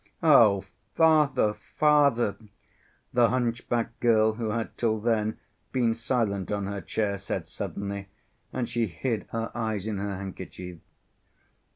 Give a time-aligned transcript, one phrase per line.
[0.23, 2.35] "Oh, father, father!"
[3.13, 5.37] the hunchback girl, who had till then
[5.71, 8.07] been silent on her chair, said suddenly,
[8.51, 10.79] and she hid her eyes in her handkerchief.